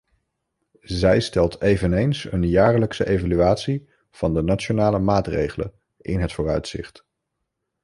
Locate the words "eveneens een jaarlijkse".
1.61-3.07